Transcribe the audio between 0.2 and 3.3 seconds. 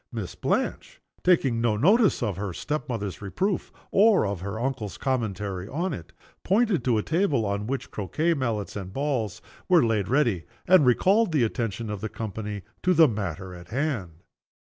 Blanche taking no notice of her step mother's